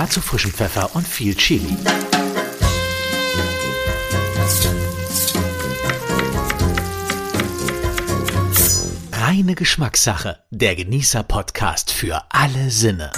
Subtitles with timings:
[0.00, 1.76] Dazu frischen Pfeffer und viel Chili.
[9.10, 10.38] Reine Geschmackssache.
[10.52, 13.10] Der Genießer-Podcast für alle Sinne.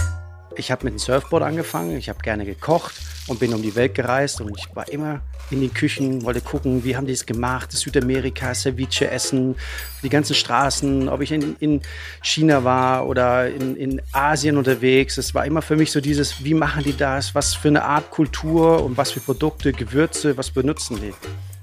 [0.57, 2.95] Ich habe mit dem Surfboard angefangen, ich habe gerne gekocht
[3.31, 5.21] und bin um die Welt gereist und ich war immer
[5.53, 9.55] in den Küchen, wollte gucken, wie haben die es gemacht, Südamerika, Ceviche essen,
[10.03, 11.81] die ganzen Straßen, ob ich in, in
[12.23, 15.17] China war oder in, in Asien unterwegs.
[15.17, 18.11] Es war immer für mich so dieses, wie machen die das, was für eine Art
[18.11, 21.15] Kultur und was für Produkte, Gewürze, was benutzen die.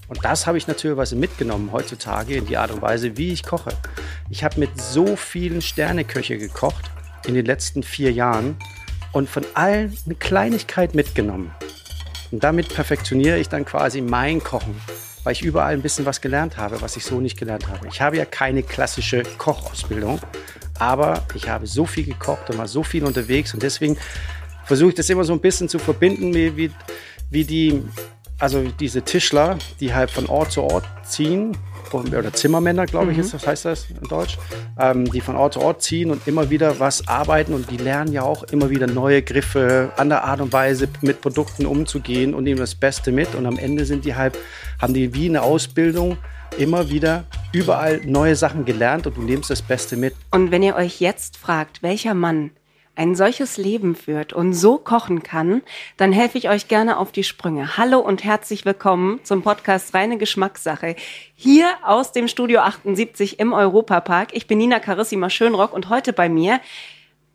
[0.08, 3.72] Und das habe ich natürlich mitgenommen heutzutage in die Art und Weise, wie ich koche.
[4.30, 6.92] Ich habe mit so vielen Sterneköche gekocht
[7.26, 8.56] in den letzten vier Jahren
[9.12, 11.52] und von allen eine Kleinigkeit mitgenommen.
[12.32, 14.80] Und damit perfektioniere ich dann quasi mein Kochen,
[15.24, 17.88] weil ich überall ein bisschen was gelernt habe, was ich so nicht gelernt habe.
[17.88, 20.20] Ich habe ja keine klassische Kochausbildung,
[20.78, 23.98] aber ich habe so viel gekocht und war so viel unterwegs und deswegen
[24.66, 26.72] versuche ich das immer so ein bisschen zu verbinden, wie,
[27.30, 27.84] wie die
[28.40, 31.58] also diese Tischler, die halt von Ort zu Ort ziehen,
[31.94, 33.24] oder Zimmermänner, glaube ich, mhm.
[33.24, 34.38] ist das heißt das in Deutsch,
[34.80, 38.12] ähm, die von Ort zu Ort ziehen und immer wieder was arbeiten und die lernen
[38.12, 42.60] ja auch immer wieder neue Griffe, andere Art und Weise mit Produkten umzugehen und nehmen
[42.60, 44.38] das Beste mit und am Ende sind die halt,
[44.82, 46.18] haben die wie eine Ausbildung
[46.58, 50.16] immer wieder überall neue Sachen gelernt und du nimmst das Beste mit.
[50.32, 52.52] Und wenn ihr euch jetzt fragt, welcher Mann
[52.98, 55.62] ein solches Leben führt und so kochen kann,
[55.98, 57.78] dann helfe ich euch gerne auf die Sprünge.
[57.78, 60.96] Hallo und herzlich willkommen zum Podcast Reine Geschmackssache.
[61.36, 64.30] Hier aus dem Studio 78 im Europapark.
[64.34, 66.60] Ich bin Nina Carissima Schönrock und heute bei mir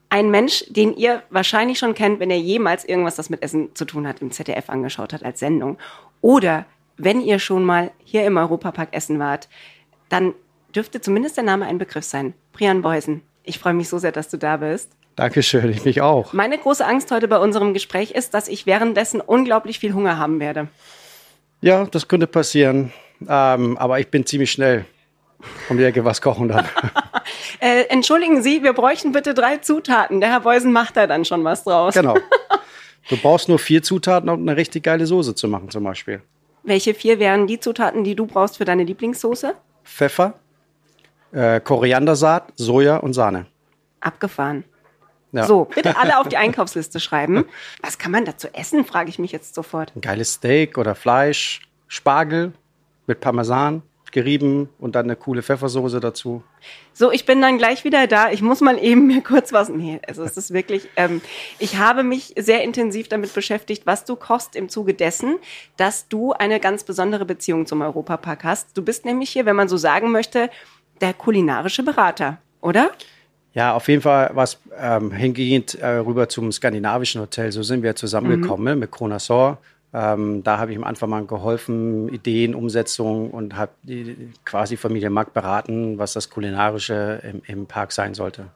[0.09, 3.85] ein Mensch, den ihr wahrscheinlich schon kennt, wenn er jemals irgendwas, das mit Essen zu
[3.85, 5.79] tun hat, im ZDF angeschaut hat als Sendung.
[6.21, 9.49] Oder wenn ihr schon mal hier im Europapark essen wart,
[10.09, 10.35] dann
[10.75, 12.35] dürfte zumindest der Name ein Begriff sein.
[12.53, 13.23] Brian Beusen.
[13.45, 14.91] Ich freue mich so sehr, dass du da bist.
[15.23, 16.33] Dankeschön, ich mich auch.
[16.33, 20.41] Meine große Angst heute bei unserem Gespräch ist, dass ich währenddessen unglaublich viel Hunger haben
[20.41, 20.67] werde.
[21.61, 22.93] Ja, das könnte passieren.
[23.29, 24.85] Ähm, aber ich bin ziemlich schnell.
[25.69, 26.65] Um die Ecke was kochen dann.
[27.61, 30.21] äh, entschuldigen Sie, wir bräuchten bitte drei Zutaten.
[30.21, 31.95] Der Herr Beusen macht da dann schon was draus.
[31.95, 32.17] Genau.
[33.09, 36.23] Du brauchst nur vier Zutaten, um eine richtig geile Soße zu machen, zum Beispiel.
[36.63, 39.55] Welche vier wären die Zutaten, die du brauchst für deine Lieblingssoße?
[39.85, 40.35] Pfeffer,
[41.33, 43.47] äh, Koriandersaat, Soja und Sahne.
[44.01, 44.65] Abgefahren.
[45.33, 45.47] Ja.
[45.47, 47.47] So, bitte alle auf die Einkaufsliste schreiben.
[47.81, 49.93] Was kann man dazu essen, frage ich mich jetzt sofort.
[49.97, 52.53] Ein geiles Steak oder Fleisch, Spargel
[53.07, 53.83] mit Parmesan
[54.13, 56.45] gerieben und dann eine coole Pfeffersoße dazu.
[56.93, 58.31] So, ich bin dann gleich wieder da.
[58.31, 59.71] Ich muss mal eben mir kurz was.
[59.71, 60.89] Nee, also es ist wirklich.
[60.97, 61.23] Ähm,
[61.59, 65.39] ich habe mich sehr intensiv damit beschäftigt, was du kochst im Zuge dessen,
[65.77, 68.77] dass du eine ganz besondere Beziehung zum Europapark hast.
[68.77, 70.51] Du bist nämlich hier, wenn man so sagen möchte,
[71.01, 72.91] der kulinarische Berater, oder?
[73.55, 77.53] Ja, auf jeden Fall was ähm, hingehend äh, rüber zum skandinavischen Hotel.
[77.53, 78.81] So sind wir zusammengekommen mhm.
[78.81, 79.59] mit Kronasor.
[79.95, 85.11] Ähm, da habe ich am Anfang mal geholfen, Ideen, Umsetzung und habe die quasi Familie
[85.11, 88.47] Mack beraten, was das Kulinarische im, im Park sein sollte.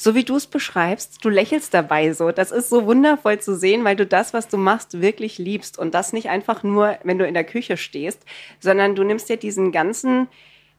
[0.00, 2.30] So wie du es beschreibst, du lächelst dabei so.
[2.30, 5.76] Das ist so wundervoll zu sehen, weil du das, was du machst, wirklich liebst.
[5.76, 8.22] Und das nicht einfach nur, wenn du in der Küche stehst,
[8.60, 10.28] sondern du nimmst dir diesen ganzen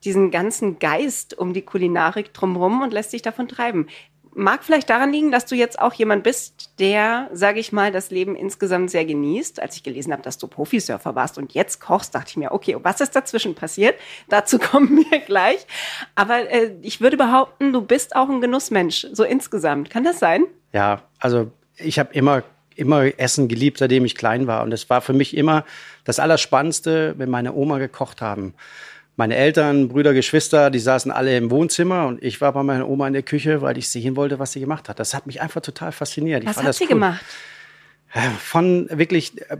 [0.03, 3.87] diesen ganzen Geist um die Kulinarik drumherum und lässt sich davon treiben.
[4.35, 8.11] Mag vielleicht daran liegen, dass du jetzt auch jemand bist, der, sage ich mal, das
[8.11, 9.59] Leben insgesamt sehr genießt.
[9.61, 12.77] Als ich gelesen habe, dass du Profisurfer warst und jetzt kochst, dachte ich mir, okay,
[12.81, 13.95] was ist dazwischen passiert?
[14.29, 15.65] Dazu kommen wir gleich.
[16.15, 19.89] Aber äh, ich würde behaupten, du bist auch ein Genussmensch, so insgesamt.
[19.89, 20.45] Kann das sein?
[20.73, 22.43] Ja, also ich habe immer
[22.75, 24.63] immer Essen geliebt, seitdem ich klein war.
[24.63, 25.65] Und es war für mich immer
[26.05, 28.53] das Allerspannendste, wenn meine Oma gekocht haben
[29.19, 33.05] meine Eltern, Brüder, Geschwister, die saßen alle im Wohnzimmer und ich war bei meiner Oma
[33.05, 34.97] in der Küche, weil ich sehen wollte, was sie gemacht hat.
[34.97, 36.45] Das hat mich einfach total fasziniert.
[36.45, 36.91] Was hat sie cool.
[36.91, 37.23] gemacht?
[38.39, 39.57] Von wirklich äh,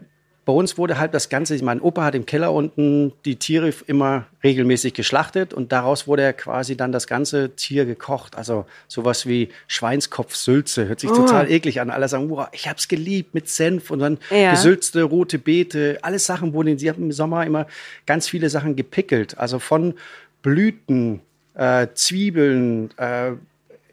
[0.49, 4.25] bei uns wurde halt das Ganze, mein Opa hat im Keller unten die Tiere immer
[4.43, 8.35] regelmäßig geschlachtet und daraus wurde ja quasi dann das ganze Tier gekocht.
[8.35, 11.17] Also sowas wie Schweinskopfsülze, hört sich oh.
[11.17, 11.91] total eklig an.
[11.91, 14.49] Alle sagen, wow, ich hab's geliebt mit Senf und dann ja.
[14.49, 17.67] gesülzte rote Beete, alles Sachen wurden, sie haben im Sommer immer
[18.07, 19.37] ganz viele Sachen gepickelt.
[19.37, 19.93] Also von
[20.41, 21.22] Blüten,
[21.53, 23.34] äh, Zwiebeln, äh,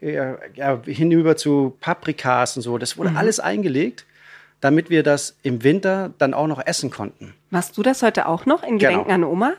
[0.01, 2.79] ja, hinüber zu Paprikas und so.
[2.79, 3.17] Das wurde mhm.
[3.17, 4.07] alles eingelegt
[4.59, 7.33] damit wir das im Winter dann auch noch essen konnten.
[7.49, 9.15] Machst du das heute auch noch in Gedenken genau.
[9.15, 9.53] an Oma?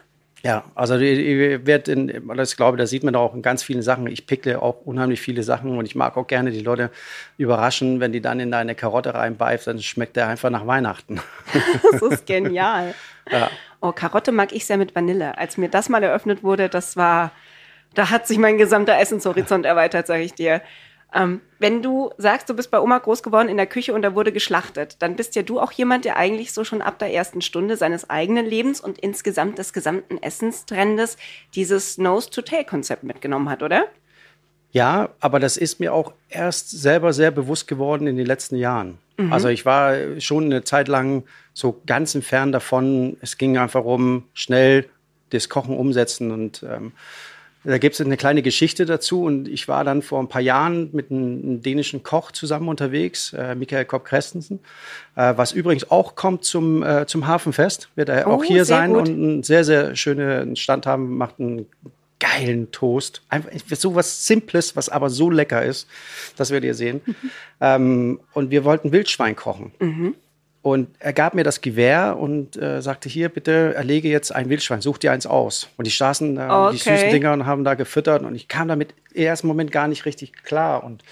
[0.45, 4.07] Ja, also ich werde in, das glaube, da sieht man auch in ganz vielen Sachen.
[4.07, 6.91] Ich pickle auch unheimlich viele Sachen und ich mag auch gerne die Leute
[7.39, 11.21] überraschen, wenn die dann in deine Karotte reinbeißt, dann schmeckt der einfach nach Weihnachten.
[11.93, 12.95] das ist genial.
[13.31, 13.51] ja.
[13.81, 15.37] Oh, Karotte mag ich sehr mit Vanille.
[15.39, 17.33] Als mir das mal eröffnet wurde, das war,
[17.95, 20.63] da hat sich mein gesamter Essenshorizont erweitert, sage ich dir.
[21.15, 24.15] Ähm, wenn du sagst, du bist bei Oma groß geworden in der Küche und da
[24.15, 27.41] wurde geschlachtet, dann bist ja du auch jemand, der eigentlich so schon ab der ersten
[27.41, 31.17] Stunde seines eigenen Lebens und insgesamt des gesamten Essenstrendes
[31.55, 33.87] dieses Nose-to-Tail-Konzept mitgenommen hat, oder?
[34.71, 38.99] Ja, aber das ist mir auch erst selber sehr bewusst geworden in den letzten Jahren.
[39.17, 39.33] Mhm.
[39.33, 43.17] Also ich war schon eine Zeit lang so ganz entfernt davon.
[43.23, 44.89] Es ging einfach um schnell
[45.31, 46.93] das Kochen umsetzen und ähm,
[47.69, 50.89] da gibt es eine kleine Geschichte dazu und ich war dann vor ein paar Jahren
[50.93, 54.61] mit einem, einem dänischen Koch zusammen unterwegs, äh, Michael Kopp Christensen,
[55.17, 58.95] äh, was übrigens auch kommt zum, äh, zum Hafenfest, wird er oh, auch hier sein
[58.95, 59.09] gut.
[59.09, 61.67] und einen sehr, sehr schönen Stand haben, macht einen
[62.21, 63.23] geilen Toast.
[63.29, 65.87] Einfach so was Simples, was aber so lecker ist.
[66.37, 67.01] Das werdet ihr sehen.
[67.05, 67.15] Mhm.
[67.61, 69.73] Ähm, und wir wollten Wildschwein kochen.
[69.81, 70.15] Mhm.
[70.61, 74.81] Und er gab mir das Gewehr und äh, sagte, hier, bitte erlege jetzt ein Wildschwein,
[74.81, 75.69] such dir eins aus.
[75.77, 76.77] Und die saßen da, okay.
[76.77, 80.05] die süßen Dinger und haben da gefüttert und ich kam damit ersten Moment gar nicht
[80.05, 80.85] richtig klar.
[80.85, 81.03] Und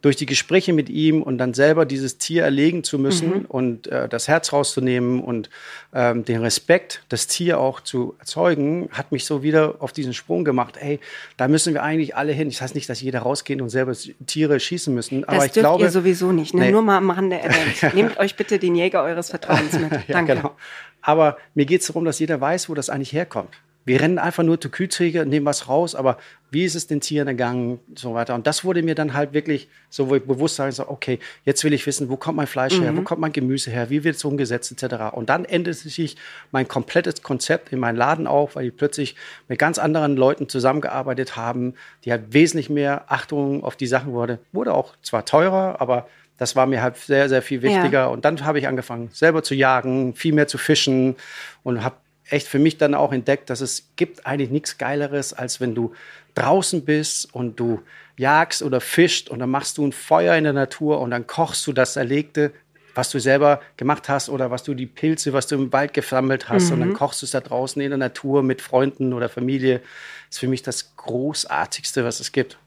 [0.00, 3.44] durch die Gespräche mit ihm und dann selber dieses Tier erlegen zu müssen mhm.
[3.46, 5.48] und äh, das Herz rauszunehmen und
[5.94, 10.44] ähm, den Respekt, das Tier auch zu erzeugen, hat mich so wieder auf diesen Sprung
[10.44, 10.76] gemacht.
[10.80, 10.98] Ey,
[11.36, 12.48] da müssen wir eigentlich alle hin.
[12.48, 13.92] Das heißt nicht, dass jeder rausgehen und selber
[14.26, 15.22] Tiere schießen müssen.
[15.22, 16.54] Das aber ich glaube, ihr sowieso nicht.
[16.54, 16.62] Ne?
[16.62, 16.72] Nee.
[16.72, 17.82] Nur mal am Rande erwähnt.
[17.94, 19.92] Nehmt euch bitte den Jäger eures Vertrauens mit.
[20.08, 20.12] Danke.
[20.12, 20.56] ja, genau.
[21.00, 23.50] Aber mir geht es darum, dass jeder weiß, wo das eigentlich herkommt.
[23.84, 26.18] Wir rennen einfach nur zur Kühlträger, nehmen was raus, aber
[26.50, 28.34] wie ist es den Tieren ergangen, so weiter.
[28.34, 31.64] Und das wurde mir dann halt wirklich so, wo ich bewusst sage, so, okay, jetzt
[31.64, 32.98] will ich wissen, wo kommt mein Fleisch her, mhm.
[32.98, 35.12] wo kommt mein Gemüse her, wie wird es umgesetzt, etc.
[35.12, 36.16] Und dann ändert sich
[36.50, 39.16] mein komplettes Konzept in meinen Laden auf, weil ich plötzlich
[39.48, 41.74] mit ganz anderen Leuten zusammengearbeitet haben,
[42.04, 44.38] die halt wesentlich mehr Achtung auf die Sachen wurde.
[44.52, 46.06] Wurde auch zwar teurer, aber
[46.42, 48.00] das war mir halt sehr, sehr viel wichtiger.
[48.00, 48.06] Ja.
[48.06, 51.16] Und dann habe ich angefangen, selber zu jagen, viel mehr zu fischen
[51.62, 51.94] und habe
[52.32, 55.92] echt für mich dann auch entdeckt, dass es gibt eigentlich nichts Geileres, als wenn du
[56.34, 57.82] draußen bist und du
[58.16, 61.66] jagst oder fischst und dann machst du ein Feuer in der Natur und dann kochst
[61.66, 62.52] du das Erlegte,
[62.94, 66.48] was du selber gemacht hast oder was du die Pilze, was du im Wald gesammelt
[66.48, 66.72] hast mhm.
[66.72, 66.94] und dann mhm.
[66.94, 69.78] kochst du es da draußen in der Natur mit Freunden oder Familie.
[70.28, 72.58] Das ist für mich das Großartigste, was es gibt.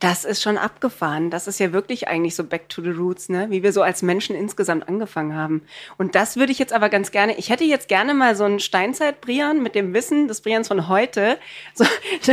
[0.00, 1.30] Das ist schon abgefahren.
[1.30, 3.46] Das ist ja wirklich eigentlich so back to the roots, ne?
[3.50, 5.62] Wie wir so als Menschen insgesamt angefangen haben.
[5.96, 8.58] Und das würde ich jetzt aber ganz gerne, ich hätte jetzt gerne mal so einen
[8.58, 11.38] Steinzeit-Brian mit dem Wissen des Brians von heute,
[11.74, 11.84] so,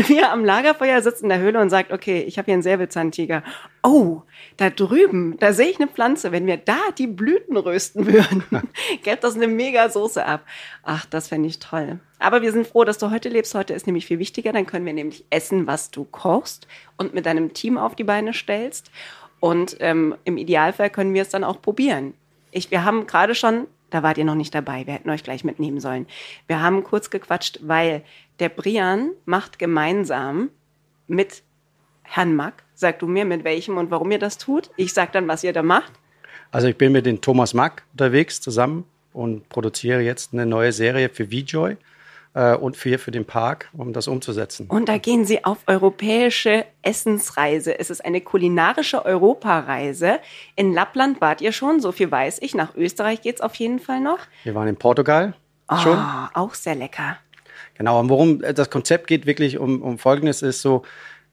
[0.07, 2.63] wie er am Lagerfeuer sitzt in der Höhle und sagt, okay, ich habe hier einen
[2.63, 3.43] Säbelzahntiger.
[3.83, 4.21] Oh,
[4.57, 6.31] da drüben, da sehe ich eine Pflanze.
[6.31, 8.43] Wenn wir da die Blüten rösten würden,
[9.03, 10.45] gäbe das eine mega Soße ab.
[10.83, 11.99] Ach, das fände ich toll.
[12.19, 13.53] Aber wir sind froh, dass du heute lebst.
[13.53, 14.51] Heute ist nämlich viel wichtiger.
[14.51, 16.67] Dann können wir nämlich essen, was du kochst
[16.97, 18.91] und mit deinem Team auf die Beine stellst.
[19.39, 22.13] Und ähm, im Idealfall können wir es dann auch probieren.
[22.51, 25.43] Ich, wir haben gerade schon, da wart ihr noch nicht dabei, wir hätten euch gleich
[25.43, 26.05] mitnehmen sollen.
[26.47, 28.03] Wir haben kurz gequatscht, weil
[28.39, 30.49] der Brian macht gemeinsam
[31.07, 31.43] mit
[32.03, 34.69] Herrn Mack, sag du mir, mit welchem und warum ihr das tut.
[34.75, 35.93] Ich sag dann, was ihr da macht.
[36.51, 41.09] Also ich bin mit dem Thomas Mack unterwegs zusammen und produziere jetzt eine neue Serie
[41.09, 41.77] für VJoy
[42.33, 44.67] äh, und für, für den Park, um das umzusetzen.
[44.67, 47.77] Und da gehen Sie auf europäische Essensreise.
[47.77, 50.19] Es ist eine kulinarische Europareise.
[50.55, 52.55] In Lappland wart ihr schon, so viel weiß ich.
[52.55, 54.19] Nach Österreich geht es auf jeden Fall noch.
[54.43, 55.33] Wir waren in Portugal
[55.67, 55.97] oh, schon.
[56.33, 57.17] Auch sehr lecker.
[57.77, 60.83] Genau, und worum das Konzept geht wirklich um, um Folgendes ist so,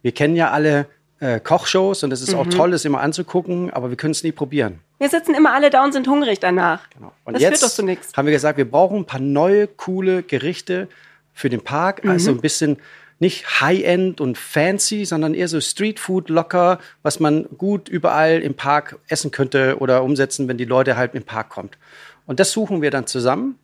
[0.02, 0.86] wir kennen ja alle
[1.20, 2.38] äh, Kochshows und es ist mhm.
[2.38, 4.80] auch toll, das immer anzugucken, aber wir können es nie probieren.
[4.98, 6.88] Wir sitzen immer alle da und sind hungrig danach.
[6.90, 7.12] Genau.
[7.24, 8.12] Und das jetzt führt doch zu nichts.
[8.16, 10.88] Haben wir gesagt, wir brauchen ein paar neue, coole Gerichte
[11.34, 12.04] für den Park.
[12.04, 12.10] Mhm.
[12.10, 12.78] Also ein bisschen
[13.20, 18.98] nicht High-End und fancy, sondern eher so Street-Food locker, was man gut überall im Park
[19.08, 21.78] essen könnte oder umsetzen, wenn die Leute halt im Park kommt.
[22.26, 23.58] Und das suchen wir dann zusammen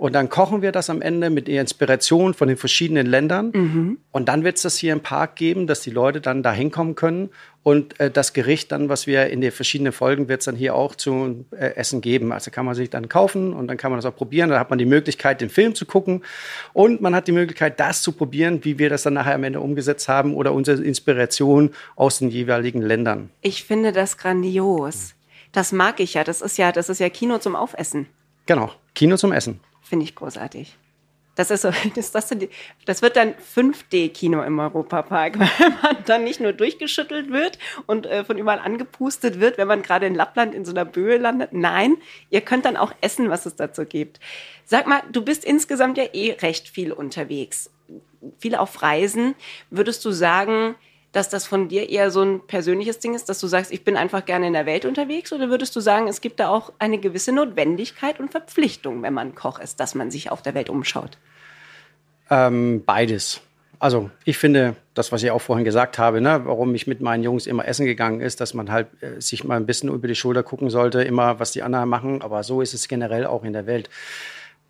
[0.00, 3.50] und dann kochen wir das am Ende mit der Inspiration von den verschiedenen Ländern.
[3.52, 3.98] Mhm.
[4.12, 6.94] Und dann wird es das hier im Park geben, dass die Leute dann da hinkommen
[6.94, 7.28] können.
[7.62, 10.74] Und äh, das Gericht dann, was wir in den verschiedenen Folgen, wird es dann hier
[10.74, 12.32] auch zu äh, essen geben.
[12.32, 14.48] Also kann man sich dann kaufen und dann kann man das auch probieren.
[14.48, 16.22] Dann hat man die Möglichkeit, den Film zu gucken.
[16.72, 19.60] Und man hat die Möglichkeit, das zu probieren, wie wir das dann nachher am Ende
[19.60, 23.28] umgesetzt haben oder unsere Inspiration aus den jeweiligen Ländern.
[23.42, 25.12] Ich finde das grandios.
[25.52, 26.24] Das mag ich ja.
[26.24, 28.06] Das ist ja, das ist ja Kino zum Aufessen.
[28.46, 29.60] Genau, Kino zum Essen.
[29.82, 30.76] Finde ich großartig.
[31.36, 32.28] Das ist so, das, das,
[32.84, 38.24] das wird dann 5D-Kino im Europapark, weil man dann nicht nur durchgeschüttelt wird und äh,
[38.24, 41.52] von überall angepustet wird, wenn man gerade in Lappland in so einer Böe landet.
[41.52, 41.96] Nein,
[42.28, 44.20] ihr könnt dann auch essen, was es dazu gibt.
[44.64, 47.70] Sag mal, du bist insgesamt ja eh recht viel unterwegs,
[48.38, 49.34] viel auf Reisen.
[49.70, 50.74] Würdest du sagen,
[51.12, 53.96] dass das von dir eher so ein persönliches Ding ist, dass du sagst, ich bin
[53.96, 55.32] einfach gerne in der Welt unterwegs?
[55.32, 59.34] Oder würdest du sagen, es gibt da auch eine gewisse Notwendigkeit und Verpflichtung, wenn man
[59.34, 61.18] Koch ist, dass man sich auf der Welt umschaut?
[62.30, 63.40] Ähm, beides.
[63.80, 67.24] Also ich finde, das, was ich auch vorhin gesagt habe, ne, warum ich mit meinen
[67.24, 70.14] Jungs immer essen gegangen ist, dass man halt äh, sich mal ein bisschen über die
[70.14, 72.22] Schulter gucken sollte, immer was die anderen machen.
[72.22, 73.88] Aber so ist es generell auch in der Welt.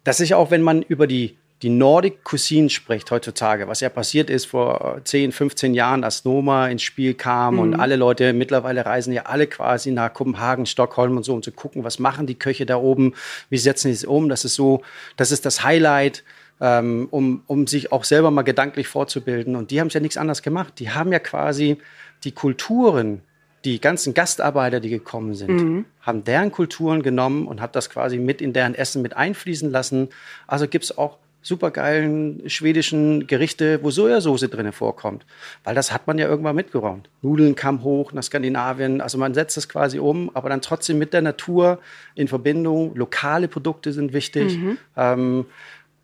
[0.05, 4.31] Das ist auch, wenn man über die die Nordic Cuisine spricht heutzutage, was ja passiert
[4.31, 7.61] ist vor 10, 15 Jahren, als Noma ins Spiel kam mhm.
[7.61, 11.53] und alle Leute mittlerweile reisen ja alle quasi nach Kopenhagen, Stockholm und so, um zu
[11.53, 13.15] gucken, was machen die Köche da oben,
[13.51, 14.31] wie setzen die es um.
[14.31, 14.83] Das ist so,
[15.17, 16.25] das ist das Highlight.
[16.63, 19.57] Ähm, um, um sich auch selber mal gedanklich vorzubilden.
[19.57, 20.75] Und die haben es ja nichts anderes gemacht.
[20.79, 21.79] Die haben ja quasi
[22.23, 23.23] die Kulturen,
[23.65, 25.85] die ganzen Gastarbeiter, die gekommen sind, mhm.
[26.03, 30.11] haben deren Kulturen genommen und hat das quasi mit in deren Essen mit einfließen lassen.
[30.47, 35.25] Also gibt es auch supergeilen schwedischen Gerichte, wo Sojasauce drin vorkommt.
[35.65, 37.09] Weil das hat man ja irgendwann mitgeräumt.
[37.23, 39.01] Nudeln kamen hoch nach Skandinavien.
[39.01, 41.79] Also man setzt das quasi um, aber dann trotzdem mit der Natur
[42.15, 42.95] in Verbindung.
[42.95, 44.59] Lokale Produkte sind wichtig.
[44.59, 44.79] Mhm.
[44.97, 45.47] Ähm,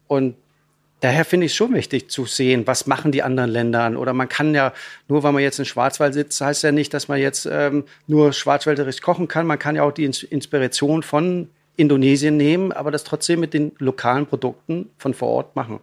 [0.09, 0.37] und
[1.01, 3.99] Daher finde ich es schon wichtig zu sehen, was machen die anderen Länder.
[3.99, 4.73] Oder man kann ja,
[5.09, 8.33] nur weil man jetzt in Schwarzwald sitzt, heißt ja nicht, dass man jetzt ähm, nur
[8.33, 9.47] schwarzwälderisch kochen kann.
[9.47, 14.27] Man kann ja auch die Inspiration von Indonesien nehmen, aber das trotzdem mit den lokalen
[14.27, 15.81] Produkten von vor Ort machen.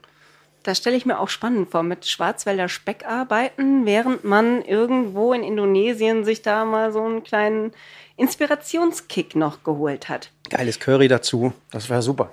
[0.64, 5.44] Das stelle ich mir auch spannend vor, mit Schwarzwälder Speck arbeiten, während man irgendwo in
[5.44, 7.74] Indonesien sich da mal so einen kleinen
[8.16, 10.32] Inspirationskick noch geholt hat.
[10.50, 12.32] Geiles Curry dazu, das wäre super.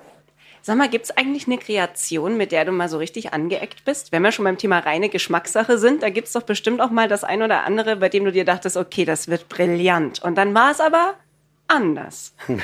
[0.63, 4.11] Sag mal, gibt es eigentlich eine Kreation, mit der du mal so richtig angeeckt bist?
[4.11, 7.07] Wenn wir schon beim Thema reine Geschmackssache sind, da gibt es doch bestimmt auch mal
[7.07, 10.21] das ein oder andere, bei dem du dir dachtest, okay, das wird brillant.
[10.21, 11.15] Und dann war es aber
[11.67, 12.33] anders.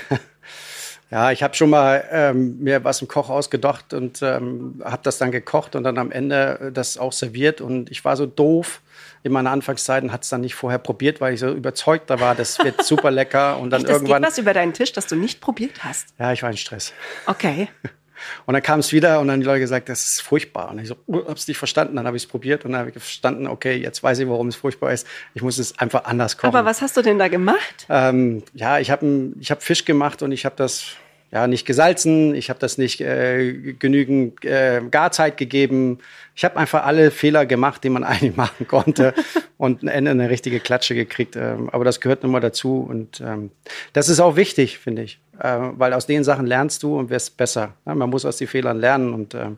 [1.10, 5.18] Ja, ich habe schon mal ähm, mir was im Kochhaus gedacht und ähm, habe das
[5.18, 7.62] dann gekocht und dann am Ende äh, das auch serviert.
[7.62, 8.82] Und ich war so doof
[9.24, 12.20] in meiner Anfangszeit und hat es dann nicht vorher probiert, weil ich so überzeugt da
[12.20, 13.58] war, das wird super lecker.
[13.58, 14.22] Und dann Echt, das irgendwann.
[14.22, 16.08] Geht was über deinen Tisch, das du nicht probiert hast?
[16.20, 16.94] Ja, ich war in Stress.
[17.26, 17.70] Okay.
[18.46, 20.72] Und dann kam es wieder und dann die Leute gesagt, das ist furchtbar.
[20.72, 21.96] Und ich so, oh, hab's nicht verstanden.
[21.96, 24.48] Dann habe ich es probiert und dann habe ich verstanden, okay, jetzt weiß ich, warum
[24.48, 25.08] es furchtbar ist.
[25.34, 26.56] Ich muss es einfach anders kochen.
[26.56, 27.86] Aber was hast du denn da gemacht?
[27.90, 30.96] Ähm, ja, ich habe ich hab Fisch gemacht und ich habe das
[31.32, 32.36] ja nicht gesalzen.
[32.36, 36.00] Ich habe das nicht äh, genügend äh, Garzeit gegeben.
[36.36, 39.14] Ich habe einfach alle Fehler gemacht, die man eigentlich machen konnte
[39.58, 41.36] und am Ende eine richtige Klatsche gekriegt.
[41.36, 43.52] Ähm, aber das gehört nun mal dazu und ähm,
[43.94, 47.38] das ist auch wichtig, finde ich äh, weil aus den Sachen lernst du und wirst
[47.38, 47.74] besser.
[47.86, 49.50] Ja, man muss aus den Fehlern lernen und äh,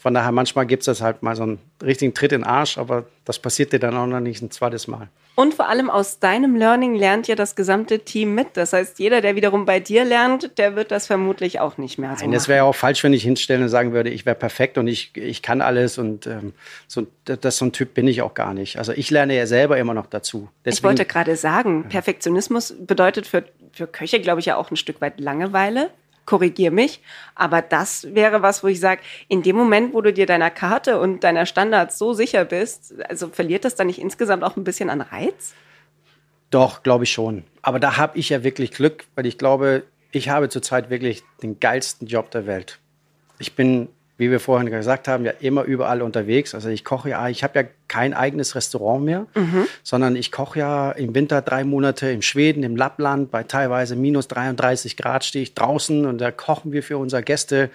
[0.00, 2.78] von daher manchmal gibt es das halt mal so einen richtigen Tritt in den Arsch,
[2.78, 5.08] aber das passiert dir dann auch noch nicht ein zweites Mal.
[5.42, 8.50] Und vor allem aus deinem Learning lernt ja das gesamte Team mit.
[8.52, 12.14] Das heißt, jeder, der wiederum bei dir lernt, der wird das vermutlich auch nicht mehr
[12.16, 14.36] so Nein, das wäre ja auch falsch, wenn ich hinstellen und sagen würde, ich wäre
[14.36, 16.52] perfekt und ich, ich kann alles und ähm,
[16.86, 18.78] so, das, so ein Typ bin ich auch gar nicht.
[18.78, 20.48] Also ich lerne ja selber immer noch dazu.
[20.64, 24.76] Deswegen, ich wollte gerade sagen, Perfektionismus bedeutet für, für Köche, glaube ich, ja auch ein
[24.76, 25.90] Stück weit Langeweile
[26.24, 27.00] korrigier mich.
[27.34, 30.98] Aber das wäre was, wo ich sage, in dem Moment, wo du dir deiner Karte
[30.98, 34.90] und deiner Standards so sicher bist, also verliert das dann nicht insgesamt auch ein bisschen
[34.90, 35.54] an Reiz?
[36.50, 37.44] Doch, glaube ich schon.
[37.62, 41.58] Aber da habe ich ja wirklich Glück, weil ich glaube, ich habe zurzeit wirklich den
[41.60, 42.78] geilsten Job der Welt.
[43.38, 43.88] Ich bin
[44.22, 46.54] wie wir vorhin gesagt haben, ja immer überall unterwegs.
[46.54, 49.66] Also ich koche ja, ich habe ja kein eigenes Restaurant mehr, mhm.
[49.82, 54.28] sondern ich koche ja im Winter drei Monate in Schweden, im Lappland, bei teilweise minus
[54.28, 57.68] 33 Grad stehe ich draußen und da kochen wir für unsere Gäste.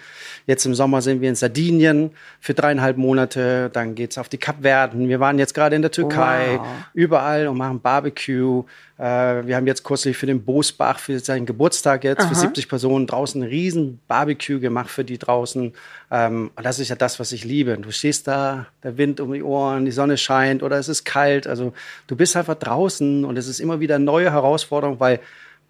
[0.48, 2.10] Jetzt im Sommer sind wir in Sardinien
[2.40, 5.08] für dreieinhalb Monate, dann geht es auf die Kapverden.
[5.08, 6.66] Wir waren jetzt gerade in der Türkei, wow.
[6.94, 8.64] überall und machen Barbecue.
[8.98, 12.28] Äh, wir haben jetzt kürzlich für den Bosbach, für seinen Geburtstag jetzt, Aha.
[12.28, 15.72] für 70 Personen draußen ein riesen Barbecue gemacht für die draußen.
[16.10, 17.76] Ähm, und das ist ja das, was ich liebe.
[17.78, 21.46] Du stehst da, der Wind um die Ohren, die Sonne scheint oder es ist kalt.
[21.46, 21.72] Also
[22.06, 25.20] du bist einfach draußen und es ist immer wieder neue Herausforderung, weil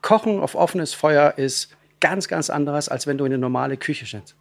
[0.02, 4.07] Kochen auf offenes Feuer ist ganz, ganz anderes, als wenn du in eine normale Küche
[4.07, 4.35] sitzt.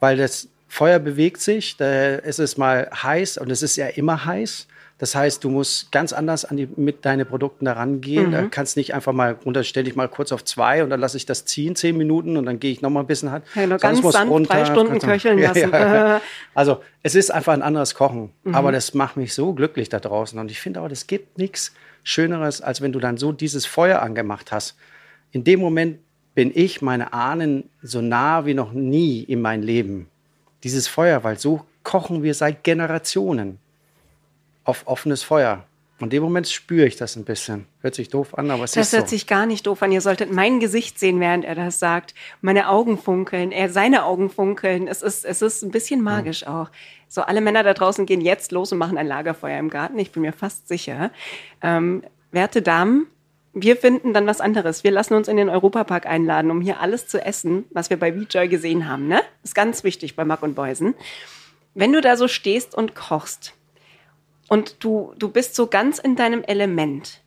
[0.00, 4.24] Weil das Feuer bewegt sich, da ist es mal heiß und es ist ja immer
[4.24, 4.66] heiß.
[4.98, 8.26] Das heißt, du musst ganz anders an die, mit deinen Produkten da rangehen.
[8.26, 8.32] Mhm.
[8.32, 11.16] Da kannst nicht einfach mal runter, stell dich mal kurz auf zwei und dann lasse
[11.16, 13.44] ich das ziehen, zehn Minuten und dann gehe ich noch mal ein bisschen hart.
[13.54, 15.70] Ja, nur ganz sanft runter, drei Stunden köcheln lassen.
[15.70, 16.20] Ja,
[16.54, 18.32] also es ist einfach ein anderes Kochen.
[18.42, 18.56] Mhm.
[18.56, 20.36] Aber das macht mich so glücklich da draußen.
[20.36, 24.02] Und ich finde aber, es gibt nichts Schöneres, als wenn du dann so dieses Feuer
[24.02, 24.76] angemacht hast.
[25.30, 26.00] In dem Moment
[26.34, 30.08] bin ich meine Ahnen so nah wie noch nie in mein Leben.
[30.64, 33.58] Dieses Feuer, weil so kochen wir seit Generationen
[34.68, 35.64] auf offenes Feuer.
[35.98, 37.66] Und in dem Moment spüre ich das ein bisschen.
[37.80, 38.96] Hört sich doof an, aber es das ist so.
[38.98, 39.90] Das hört sich gar nicht doof an.
[39.90, 42.14] Ihr solltet mein Gesicht sehen, während er das sagt.
[42.40, 44.86] Meine Augen funkeln, er seine Augen funkeln.
[44.86, 46.62] Es ist, es ist ein bisschen magisch ja.
[46.62, 46.70] auch.
[47.08, 49.98] So, alle Männer da draußen gehen jetzt los und machen ein Lagerfeuer im Garten.
[49.98, 51.10] Ich bin mir fast sicher.
[51.62, 53.06] Ähm, werte Damen,
[53.54, 54.84] wir finden dann was anderes.
[54.84, 58.12] Wir lassen uns in den Europapark einladen, um hier alles zu essen, was wir bei
[58.12, 59.08] VJoy gesehen haben.
[59.08, 59.22] Ne?
[59.42, 60.94] Ist ganz wichtig bei Mack und Beusen.
[61.74, 63.54] Wenn du da so stehst und kochst,
[64.48, 67.20] und du, du bist so ganz in deinem Element.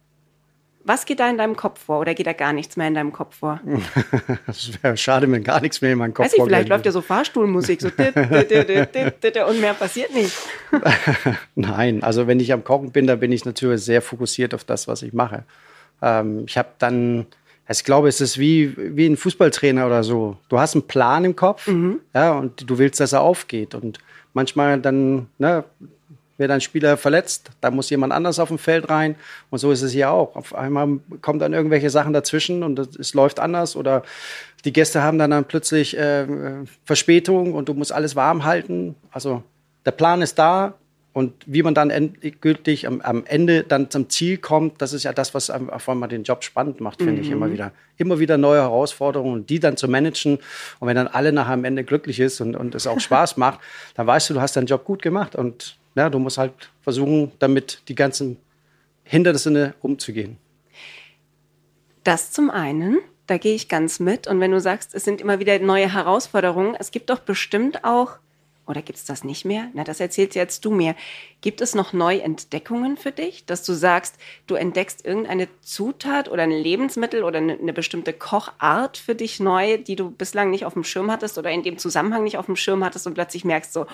[0.83, 3.13] Was geht da in deinem Kopf vor oder geht da gar nichts mehr in deinem
[3.13, 3.59] Kopf vor?
[4.47, 6.91] Es wäre schade, wenn gar nichts mehr in meinem Kopf Weiß ich, vielleicht läuft ja
[6.91, 10.35] so Fahrstuhlmusik, so dit, dit, dit, und mehr passiert nicht.
[11.55, 14.87] Nein, also wenn ich am Kochen bin, dann bin ich natürlich sehr fokussiert auf das,
[14.87, 15.43] was ich mache.
[16.01, 17.27] Ähm, ich habe dann,
[17.69, 20.37] ich glaube, es ist wie, wie ein Fußballtrainer oder so.
[20.49, 21.69] Du hast einen Plan im Kopf,
[22.13, 23.75] ja, und du willst, dass er aufgeht.
[23.75, 23.99] Und
[24.33, 25.63] manchmal dann, ne,
[26.37, 29.15] wird ein Spieler verletzt, da muss jemand anders auf dem Feld rein.
[29.49, 30.35] Und so ist es hier auch.
[30.35, 34.03] Auf einmal kommen dann irgendwelche Sachen dazwischen und es, läuft anders oder
[34.65, 36.25] die Gäste haben dann, dann plötzlich äh,
[36.85, 38.95] Verspätung und du musst alles warm halten.
[39.11, 39.43] Also
[39.85, 40.75] der Plan ist da
[41.13, 45.11] und wie man dann endgültig am, am Ende dann zum Ziel kommt, das ist ja
[45.11, 47.73] das, was einfach mal den Job spannend macht, finde ich immer wieder.
[47.97, 50.39] Immer wieder neue Herausforderungen und die dann zu managen.
[50.79, 53.59] Und wenn dann alle nachher am Ende glücklich ist und, und es auch Spaß macht,
[53.95, 57.31] dann weißt du, du hast deinen Job gut gemacht und ja, du musst halt versuchen,
[57.39, 58.37] damit die ganzen
[59.03, 60.37] Hindernisse umzugehen.
[62.03, 64.27] Das zum einen, da gehe ich ganz mit.
[64.27, 68.17] Und wenn du sagst, es sind immer wieder neue Herausforderungen, es gibt doch bestimmt auch,
[68.67, 69.67] oder gibt es das nicht mehr?
[69.73, 70.95] Na, das erzählst jetzt du mir.
[71.41, 74.15] Gibt es noch Neuentdeckungen für dich, dass du sagst,
[74.47, 79.77] du entdeckst irgendeine Zutat oder ein Lebensmittel oder eine, eine bestimmte Kochart für dich neu,
[79.77, 82.55] die du bislang nicht auf dem Schirm hattest oder in dem Zusammenhang nicht auf dem
[82.55, 83.87] Schirm hattest und plötzlich merkst so,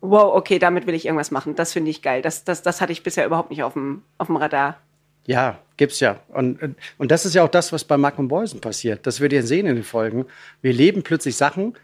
[0.00, 1.54] wow, okay, damit will ich irgendwas machen.
[1.54, 2.22] Das finde ich geil.
[2.22, 4.78] Das, das, das hatte ich bisher überhaupt nicht auf dem, auf dem Radar.
[5.26, 6.20] Ja, gibt's ja.
[6.28, 9.06] Und, und das ist ja auch das, was bei Mark und Boysen passiert.
[9.06, 10.26] Das werdet ihr sehen in den Folgen.
[10.62, 11.74] Wir leben plötzlich Sachen,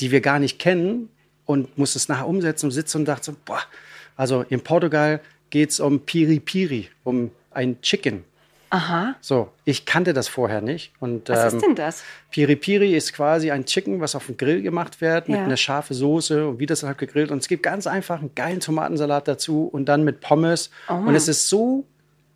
[0.00, 1.08] die wir gar nicht kennen
[1.44, 3.60] und muss es nachher umsetzen und sitzen und dachte so, boah,
[4.16, 8.24] also in Portugal geht's um Piri Piri, um ein Chicken.
[8.74, 9.14] Aha.
[9.20, 10.90] So, ich kannte das vorher nicht.
[10.98, 12.02] Und, Was ähm, ist denn das?
[12.32, 15.44] Piri Piri ist quasi ein Chicken, was auf dem Grill gemacht wird, mit Ja.
[15.44, 17.30] einer scharfen Soße und wie das halt gegrillt.
[17.30, 20.70] Und es gibt ganz einfach einen geilen Tomatensalat dazu und dann mit Pommes.
[20.88, 20.94] Oh.
[20.94, 21.84] Und es ist so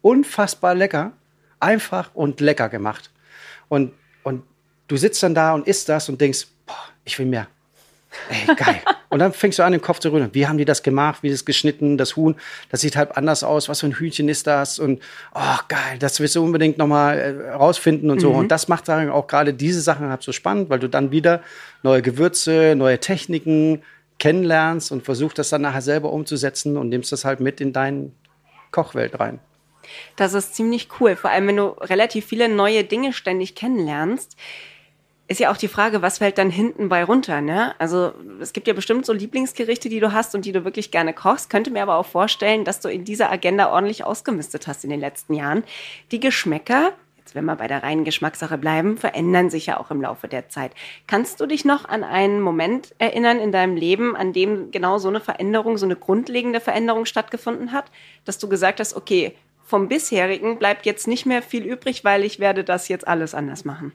[0.00, 1.10] unfassbar lecker,
[1.58, 3.10] einfach und lecker gemacht.
[3.68, 4.44] Und, und
[4.86, 7.48] du sitzt dann da und isst das und denkst, boah, ich will mehr.
[8.30, 8.80] Ey, geil.
[9.10, 10.30] Und dann fängst du an, den Kopf zu rühren.
[10.32, 11.22] Wie haben die das gemacht?
[11.22, 11.96] Wie ist es geschnitten?
[11.96, 12.36] Das Huhn,
[12.70, 13.68] das sieht halt anders aus.
[13.68, 14.78] Was für ein Hühnchen ist das?
[14.78, 15.02] Und,
[15.34, 18.30] oh, geil, das willst du unbedingt nochmal äh, rausfinden und so.
[18.30, 21.42] Und das macht dann auch gerade diese Sachen halt so spannend, weil du dann wieder
[21.82, 23.82] neue Gewürze, neue Techniken
[24.18, 28.10] kennenlernst und versuchst das dann nachher selber umzusetzen und nimmst das halt mit in deine
[28.72, 29.38] Kochwelt rein.
[30.16, 31.16] Das ist ziemlich cool.
[31.16, 34.36] Vor allem, wenn du relativ viele neue Dinge ständig kennenlernst,
[35.28, 37.74] ist ja auch die Frage, was fällt dann hinten bei runter, ne?
[37.78, 41.12] Also, es gibt ja bestimmt so Lieblingsgerichte, die du hast und die du wirklich gerne
[41.12, 41.50] kochst.
[41.50, 45.00] Könnte mir aber auch vorstellen, dass du in dieser Agenda ordentlich ausgemistet hast in den
[45.00, 45.64] letzten Jahren.
[46.12, 50.00] Die Geschmäcker, jetzt wenn wir bei der reinen Geschmackssache bleiben, verändern sich ja auch im
[50.00, 50.72] Laufe der Zeit.
[51.06, 55.08] Kannst du dich noch an einen Moment erinnern in deinem Leben, an dem genau so
[55.08, 57.84] eine Veränderung, so eine grundlegende Veränderung stattgefunden hat,
[58.24, 62.40] dass du gesagt hast, okay, vom bisherigen bleibt jetzt nicht mehr viel übrig, weil ich
[62.40, 63.92] werde das jetzt alles anders machen.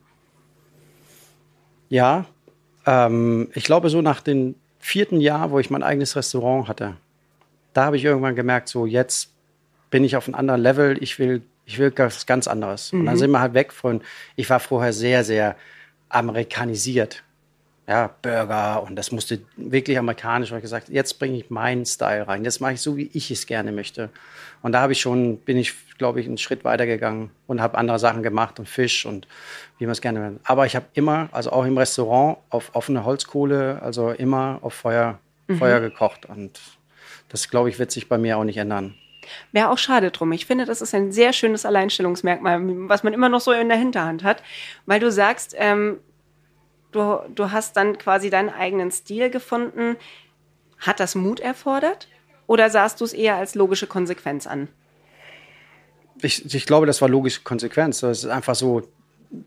[1.94, 2.26] Ja,
[2.88, 6.96] ähm, ich glaube so nach dem vierten Jahr, wo ich mein eigenes Restaurant hatte,
[7.74, 9.32] da habe ich irgendwann gemerkt, so jetzt
[9.92, 12.92] bin ich auf einem anderen Level, ich will, ich will was ganz anderes.
[12.94, 14.02] Und dann sind wir halt weg von,
[14.36, 15.56] ich war vorher sehr, sehr
[16.10, 17.24] amerikanisiert.
[17.88, 20.52] Ja, Burger und das musste wirklich amerikanisch.
[20.52, 22.46] Und ich gesagt, jetzt bringe ich meinen Style rein.
[22.46, 24.10] Jetzt mache ich so, wie ich es gerne möchte.
[24.62, 27.78] Und da habe ich schon, bin ich, glaube ich, einen Schritt weiter gegangen und habe
[27.78, 29.28] andere Sachen gemacht und Fisch und
[29.78, 30.40] wie man es gerne will.
[30.46, 35.20] Aber ich habe immer, also auch im Restaurant, auf offene Holzkohle, also immer auf Feuer,
[35.58, 36.26] Feuer gekocht.
[36.26, 36.62] Und
[37.28, 38.96] das, glaube ich, wird sich bei mir auch nicht ändern.
[39.52, 40.32] Wäre auch schade drum.
[40.32, 43.78] Ich finde, das ist ein sehr schönes Alleinstellungsmerkmal, was man immer noch so in der
[43.78, 44.42] Hinterhand hat,
[44.86, 45.98] weil du sagst, ähm,
[46.94, 49.98] du, du hast dann quasi deinen eigenen Stil gefunden.
[50.80, 52.08] Hat das Mut erfordert?
[52.48, 54.68] Oder sahst du es eher als logische Konsequenz an?
[56.22, 58.00] ich, ich glaube, das war logische Konsequenz.
[58.00, 58.84] Das ist einfach so,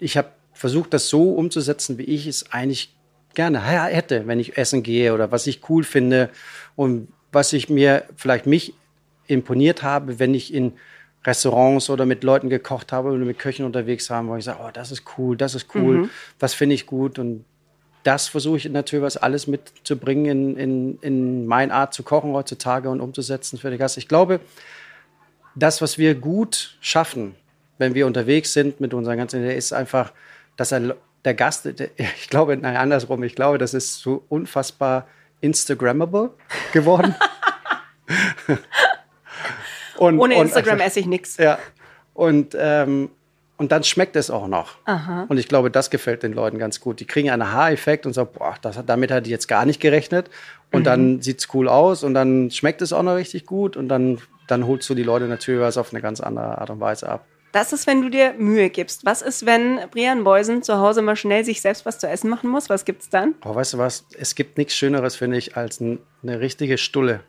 [0.00, 2.94] ich habe versucht, das so umzusetzen, wie ich es eigentlich
[3.34, 6.30] gerne hätte, wenn ich essen gehe oder was ich cool finde
[6.74, 8.72] und was ich mir vielleicht mich
[9.26, 10.72] imponiert habe, wenn ich in
[11.26, 14.70] Restaurants oder mit Leuten gekocht habe oder mit Köchen unterwegs haben, wo ich sage, oh,
[14.72, 16.08] das ist cool, das ist cool,
[16.38, 17.44] das finde ich gut und
[18.04, 22.88] das versuche ich natürlich was alles mitzubringen in, in, in meine Art zu kochen heutzutage
[22.88, 23.98] und umzusetzen für die Gast.
[23.98, 24.38] Ich glaube,
[25.56, 27.34] das, was wir gut schaffen,
[27.78, 30.12] wenn wir unterwegs sind mit unserer ganzen Idee, ist einfach,
[30.56, 35.08] dass er, der Gast, der, ich glaube, nein, andersrum, ich glaube, das ist so unfassbar
[35.40, 36.30] Instagrammable
[36.72, 37.16] geworden.
[39.98, 41.36] und, Ohne und Instagram esse ich nichts.
[41.38, 41.58] ja.
[42.14, 43.10] Und ähm,
[43.58, 44.76] und dann schmeckt es auch noch.
[44.84, 45.24] Aha.
[45.30, 47.00] Und ich glaube, das gefällt den Leuten ganz gut.
[47.00, 49.80] Die kriegen einen Aha-Effekt und sagen, boah, das, hat- damit hatte ich jetzt gar nicht
[49.80, 50.28] gerechnet.
[50.72, 54.18] Und dann sieht's cool aus und dann schmeckt es auch noch richtig gut und dann,
[54.46, 57.24] dann holst du die Leute natürlich was auf eine ganz andere Art und Weise ab.
[57.52, 59.06] Das ist, wenn du dir Mühe gibst.
[59.06, 62.50] Was ist, wenn Brian Beusen zu Hause mal schnell sich selbst was zu essen machen
[62.50, 62.68] muss?
[62.68, 63.36] Was gibt's dann?
[63.40, 64.04] Aber weißt du was?
[64.18, 67.20] Es gibt nichts Schöneres, finde ich, als ein, eine richtige Stulle.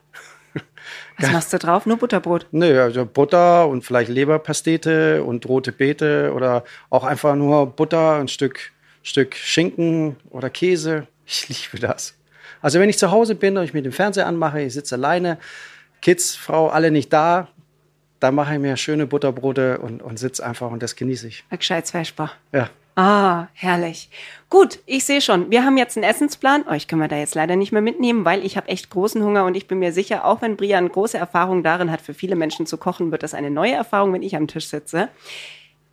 [1.19, 1.85] Was machst du drauf?
[1.85, 2.47] Nur Butterbrot.
[2.51, 8.27] Nö, also Butter und vielleicht Leberpastete und rote Beete oder auch einfach nur Butter, ein
[8.27, 8.71] Stück,
[9.03, 11.07] Stück Schinken oder Käse.
[11.25, 12.15] Ich liebe das.
[12.61, 15.37] Also wenn ich zu Hause bin und ich mir den Fernseher anmache, ich sitze alleine,
[16.01, 17.49] Kids, Frau, alle nicht da,
[18.19, 21.43] dann mache ich mir schöne Butterbrote und, und sitze einfach und das genieße ich.
[21.49, 22.31] Ein gescheites Fleischbar.
[22.51, 22.69] Ja.
[22.97, 24.09] Ah, herrlich.
[24.49, 25.51] Gut, ich sehe schon.
[25.51, 26.67] Wir haben jetzt einen Essensplan.
[26.67, 29.45] Euch können wir da jetzt leider nicht mehr mitnehmen, weil ich habe echt großen Hunger
[29.45, 32.65] und ich bin mir sicher, auch wenn Brian große Erfahrung darin hat, für viele Menschen
[32.65, 35.09] zu kochen, wird das eine neue Erfahrung, wenn ich am Tisch sitze.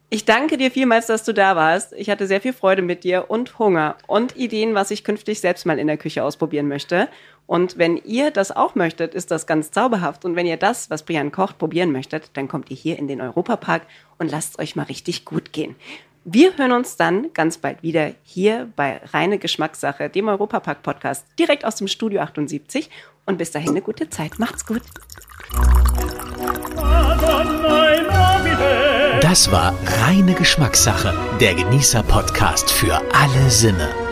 [0.09, 1.93] Ich danke dir vielmals, dass du da warst.
[1.93, 5.67] Ich hatte sehr viel Freude mit dir und Hunger und Ideen, was ich künftig selbst
[5.67, 7.09] mal in der Küche ausprobieren möchte.
[7.47, 10.25] Und wenn ihr das auch möchtet, ist das ganz zauberhaft.
[10.25, 13.21] Und wenn ihr das, was Brian kocht, probieren möchtet, dann kommt ihr hier in den
[13.21, 13.83] Europapark
[14.17, 15.77] und lasst euch mal richtig gut gehen.
[16.27, 21.77] Wir hören uns dann ganz bald wieder hier bei Reine Geschmackssache, dem Europapark-Podcast, direkt aus
[21.77, 22.89] dem Studio 78.
[23.27, 24.39] Und bis dahin eine gute Zeit.
[24.39, 24.83] Macht's gut.
[29.21, 34.04] Das war Reine Geschmackssache, der Genießer-Podcast für alle Sinne.